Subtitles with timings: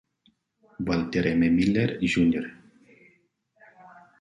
[0.79, 1.55] Walter M.
[1.55, 2.45] Miller, Jr.